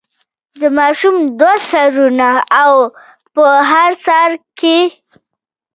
[0.59, 2.29] د ماشوم دوه سرونه
[2.61, 2.73] او
[3.33, 4.79] په هر سر کې.